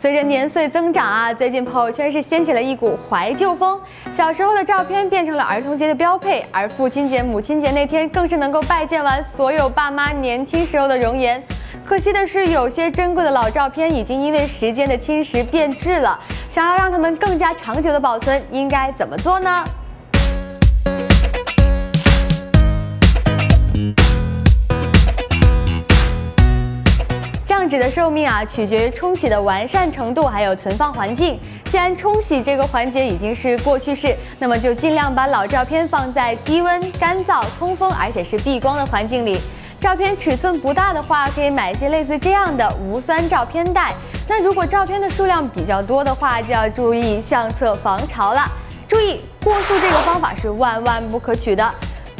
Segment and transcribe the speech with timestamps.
[0.00, 3.78] 随着年岁增长啊，最近朋友圈是掀起了一股怀旧风。
[4.16, 11.42] 小时候的照片变成了儿童节的标配，而父亲节、母亲节那天更是能够拜见完所有爸妈年轻时候的容颜。
[11.84, 16.18] 可惜的是，有些珍贵的老照片已经因为时间的侵蚀变质了。
[16.48, 19.64] 想要让他们更加长久的保存，应该怎么做呢？
[27.68, 31.38] 纸的寿命啊，取决于冲洗的完善程度，还有存放环境。
[31.64, 39.38] 既然冲洗这个环节已经是过去式，那么就尽量把老照片放在低温、干燥、通风，而且是避光的环境里。
[39.80, 43.94] 照片尺寸不大的话，可以买一些类似这样的无酸照片袋。
[44.26, 48.44] 那如果照片的数量比较多的话，就要注意相册防潮了。
[48.88, 51.74] 注意过塑这个方法是万万不可取的。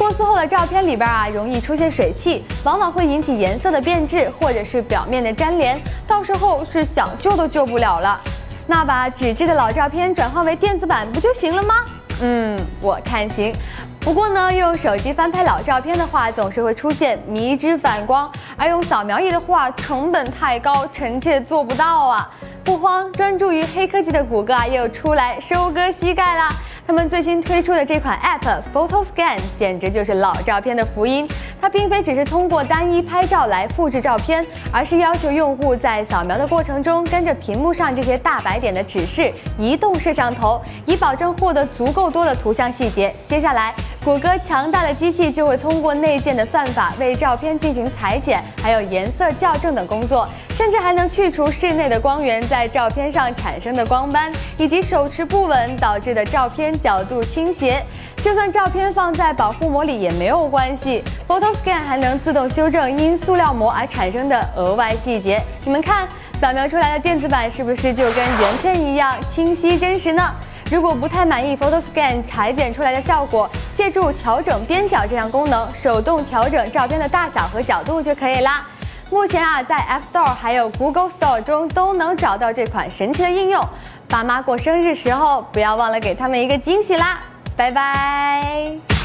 [0.09, 8.19] 过塑后的照片里边啊，容易出现水汽，往往会引起颜色的变质，或者是表面的粘连，到时候是想救都救不了了。
[8.67, 11.85] 那把纸质的老照片转换为电子版不就行了吗？
[12.23, 13.55] 嗯，我看行。
[14.01, 22.31] 不过呢，用手机翻拍老照片的话，总是会出现迷之反光，而用扫描仪的话，成本太高，臣妾做不到啊。
[22.65, 26.49] 不慌，专注于黑科技的谷歌啊，又出来收割膝盖啦。
[26.89, 31.29] 他们最新推出的这款 App Photo Scan 简直就是老照片的福音。
[31.61, 43.15] 它并非只是通过单一拍照来复制照片，而是要求用户在扫描的过程中跟着屏幕上这些大白点的指示移动摄像头，以保证获得足够多的图像细节。
[43.27, 43.75] 接下来，
[44.09, 50.27] 谷歌强大的机器就会通过内建的算法为照片进行裁剪，还有颜色校正等工作。
[50.57, 57.85] 甚至还能去除室内的光源在照片上产生的光斑，以及手持不稳导致的照片角度倾斜。
[58.17, 65.39] 就算照片放在保护膜里也没有关系，Photo Scan 还能自动修正因塑料膜而产生的额外细节。
[65.67, 66.09] 你们看，
[66.41, 70.35] 扫描出来的电子版是不是就跟原片一样清晰真实呢？
[70.71, 78.67] 如果不太满意 Photo Scan 裁剪出来的效果，借助调整边角这项功能，手动调整照片的大小和角度就可以啦。
[79.09, 83.65] 目前啊，在 App Store 还有 Google Store 中都能找到这款神奇的应用。
[84.09, 87.21] 爸妈过生日时候，不要忘了给他们一个惊喜啦！
[87.57, 88.98] 拜拜。